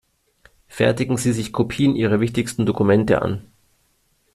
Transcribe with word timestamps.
Fertigen 0.67 1.15
Sie 1.17 1.31
sich 1.31 1.53
Kopien 1.53 1.95
Ihrer 1.95 2.19
wichtigsten 2.19 2.65
Dokumente 2.65 3.21
an. 3.21 3.43